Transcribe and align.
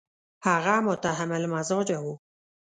هغه 0.45 0.75
متحمل 0.89 1.43
مزاجه 1.53 1.97
وو. 2.05 2.13